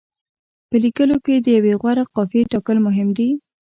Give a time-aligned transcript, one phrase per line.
[0.69, 3.29] په لیکلو کې د یوې غوره قافیې ټاکل مهم دي.